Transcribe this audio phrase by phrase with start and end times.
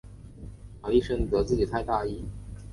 [0.81, 2.25] 玛丽深责自己太大意。